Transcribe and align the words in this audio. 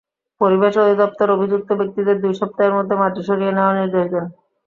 পরিবেশ 0.41 0.73
অধিদপ্তর 0.77 1.27
অভিযুক্ত 1.31 1.69
ব্যক্তিদের 1.79 2.15
দুই 2.23 2.33
সপ্তাহের 2.39 2.75
মধ্যে 2.77 2.95
মাটি 3.01 3.21
সরিয়ে 3.27 3.55
নেওয়ার 3.55 3.77
নির্দেশ 3.79 4.05
দেয়। 4.13 4.29